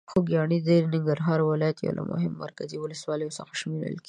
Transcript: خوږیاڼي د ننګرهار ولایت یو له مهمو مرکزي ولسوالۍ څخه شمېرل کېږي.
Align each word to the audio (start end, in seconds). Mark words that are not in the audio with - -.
خوږیاڼي 0.09 0.57
د 0.67 0.69
ننګرهار 0.93 1.39
ولایت 1.43 1.77
یو 1.79 1.93
له 1.99 2.03
مهمو 2.11 2.41
مرکزي 2.45 2.77
ولسوالۍ 2.79 3.29
څخه 3.37 3.53
شمېرل 3.61 3.89
کېږي. 3.95 3.99